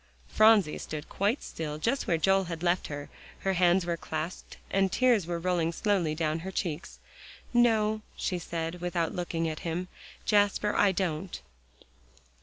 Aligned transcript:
Phronsie 0.27 0.79
stood 0.79 1.09
quite 1.09 1.43
still 1.43 1.77
just 1.77 2.07
where 2.07 2.17
Joel 2.17 2.45
had 2.45 2.63
left 2.63 2.87
her; 2.87 3.07
her 3.41 3.53
hands 3.53 3.85
were 3.85 3.97
clasped 3.97 4.57
and 4.71 4.91
tears 4.91 5.27
were 5.27 5.37
rolling 5.37 5.71
slowly 5.71 6.15
down 6.15 6.39
her 6.39 6.49
cheeks. 6.49 6.97
"No," 7.53 8.01
she 8.15 8.39
said, 8.39 8.81
without 8.81 9.13
looking 9.13 9.47
at 9.47 9.59
him, 9.59 9.89
"Jasper, 10.25 10.75
I 10.75 10.91
don't." 10.91 11.39